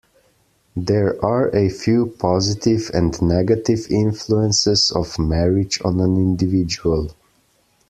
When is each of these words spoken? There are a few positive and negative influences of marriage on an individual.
There 0.75 1.23
are 1.23 1.55
a 1.55 1.69
few 1.69 2.07
positive 2.17 2.89
and 2.91 3.21
negative 3.21 3.85
influences 3.91 4.89
of 4.89 5.19
marriage 5.19 5.79
on 5.85 5.99
an 5.99 6.15
individual. 6.17 7.11